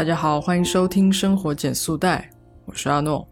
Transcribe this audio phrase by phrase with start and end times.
[0.00, 2.30] 大家好，欢迎收听生活减速带，
[2.64, 3.28] 我是阿诺。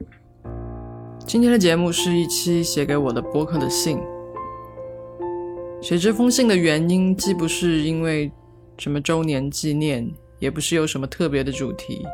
[1.24, 3.98] 今天的节目是一期写给我的播客的信。
[5.80, 8.30] 写这封信的原因，既不是因为
[8.76, 10.06] 什么周年纪念，
[10.40, 12.06] 也不是有什么特别的主题，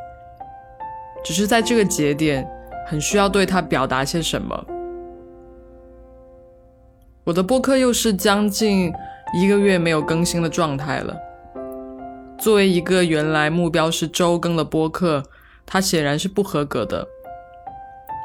[1.24, 2.48] 只是在这个节点，
[2.86, 4.66] 很需要对他表达些什么。
[7.24, 8.92] 我的播客又是将近
[9.36, 11.16] 一个月没有更新的状态了。
[12.44, 15.22] 作为一个原来目标是周更的播客，
[15.64, 17.08] 它显然是不合格的。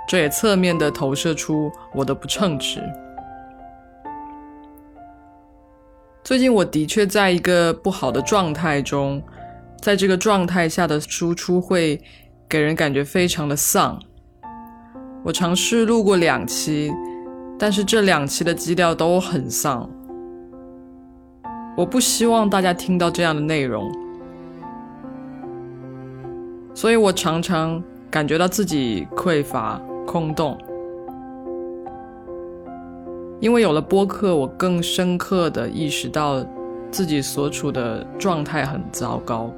[0.09, 2.83] 这也侧面的投射出我的不称职。
[6.21, 9.23] 最近我的确在一个不好的状态中，
[9.79, 12.01] 在这个状态下的输出会
[12.49, 13.97] 给人感觉非常的丧。
[15.23, 16.91] 我尝试录过两期，
[17.57, 19.89] 但是这两期的基调都很丧。
[21.77, 23.89] 我不希望大家听到这样的内容。
[26.79, 29.77] 所以我常常感觉到自己匮乏、
[30.07, 30.57] 空洞，
[33.41, 36.41] 因为有了播客，我更深刻的意识到
[36.89, 39.53] 自己所处的状态很糟糕。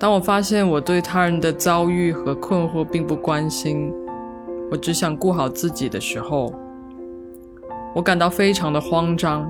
[0.00, 3.94] 当我发现我对他人的遭遇和困惑并不关心，
[4.68, 6.52] 我只想顾好自己的时候，
[7.94, 9.48] 我感到非常的慌张。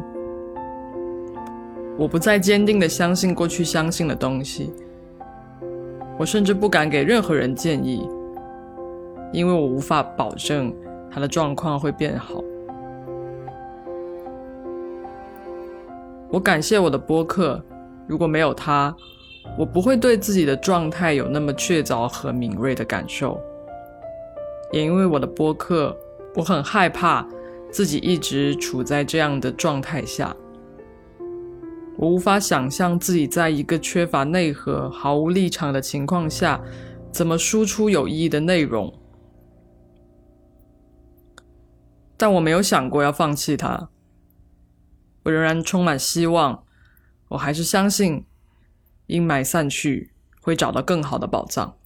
[1.96, 4.70] 我不再坚定的相信过去相信的东西。
[6.18, 8.08] 我甚至不敢给任何人建议，
[9.32, 10.74] 因为我无法保证
[11.10, 12.42] 他的状况会变好。
[16.30, 17.62] 我感谢我的播客，
[18.06, 18.94] 如果没有他，
[19.58, 23.40] 我不会对自己的状态有那么确凿和敏锐的感受。
[24.72, 25.96] 也因为我的播客，
[26.34, 27.26] 我很害怕
[27.70, 30.34] 自己一直处在这样的状态下。
[31.98, 36.62] 我无法想象自己在一个缺乏内核、毫无立场的情况下，
[37.10, 38.92] 怎么输出有意义的内容。
[42.18, 43.88] 但我没有想过要放弃它。
[45.24, 46.64] 我仍然充满希望，
[47.28, 48.24] 我还是相信
[49.06, 51.76] 阴霾散去，会找到更好的宝藏。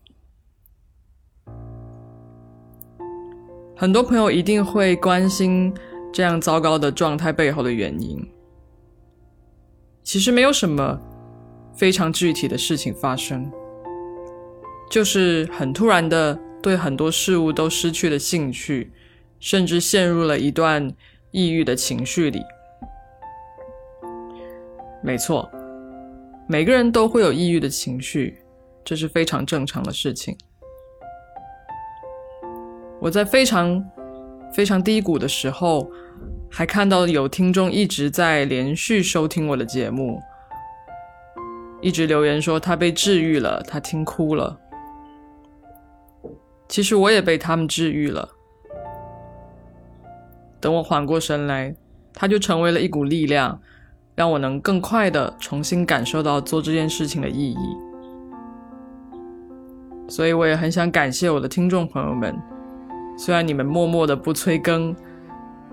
[3.77, 5.73] 很多朋友一定会关心
[6.13, 8.29] 这样糟糕的状态背后的原因。
[10.03, 11.01] 其实没有什么
[11.73, 13.51] 非常具体的事情发生，
[14.91, 18.93] 就是很突然的对很多事物都失去了兴趣，
[19.39, 20.93] 甚至陷入了一段
[21.31, 22.43] 抑郁的情绪里。
[25.03, 25.49] 没错，
[26.49, 28.43] 每个人都会有抑郁的情绪，
[28.85, 30.37] 这是非常正常的事情。
[33.01, 33.83] 我在非常
[34.53, 35.91] 非常低谷的时候。
[36.53, 40.21] 还看到有听众一直在连续收听我的节目，
[41.81, 44.59] 一直留言说他被治愈了，他听哭了。
[46.69, 48.29] 其实我也被他们治愈了。
[50.61, 51.75] 等我缓过神来，
[52.13, 53.59] 他就成为了一股力量，
[54.17, 57.77] 让我能更快的重新感受到做这件事情的意义。
[60.09, 62.37] 所以我也很想感谢我的听众朋友们，
[63.17, 64.95] 虽然你们默默的不催更。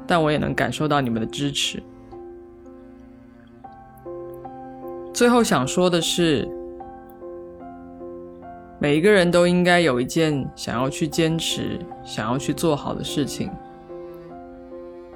[0.07, 1.83] 但我也能感受到你们的支持。
[5.13, 6.47] 最后想说的是，
[8.79, 13.51] 每一个人都应该有一件想要去坚持、想要去做好的事情，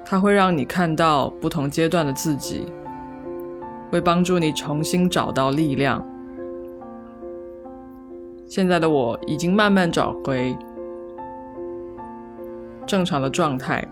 [0.04, 2.66] 它会让你看到不同阶段的自己，
[3.90, 6.04] 会帮助你重新找到力量。
[8.48, 10.54] 现在的我已经慢慢找回
[12.84, 13.86] 正常的状态。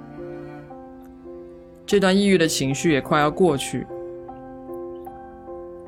[1.91, 3.85] 这段抑郁的情绪也快要过去。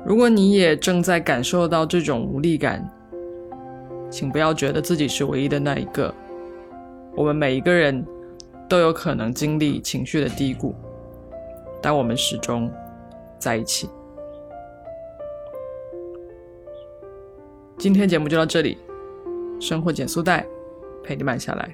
[0.05, 2.85] 如果你也正在感受到这种无力感，
[4.09, 6.13] 请不要觉得自己是唯一的那一个。
[7.15, 8.05] 我们每一个人
[8.67, 10.75] 都有可能经历情绪的低谷，
[11.81, 12.69] 但我们始终
[13.39, 13.89] 在一起。
[17.77, 18.77] 今天节目就到这里，
[19.57, 20.45] 生活减速带
[21.01, 21.73] 陪你慢下来。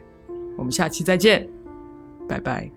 [0.56, 1.50] 我们下期再见，
[2.28, 2.70] 拜拜。